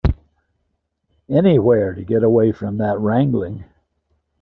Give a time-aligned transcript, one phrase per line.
[1.29, 3.65] Anywhere to get away from that wrangling.